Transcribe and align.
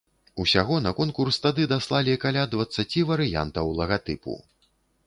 Усяго 0.43 0.79
на 0.85 0.93
конкурс 0.99 1.39
тады 1.45 1.67
даслалі 1.75 2.17
каля 2.25 2.49
дваццаці 2.55 3.05
варыянтаў 3.13 3.65
лагатыпу. 3.83 4.33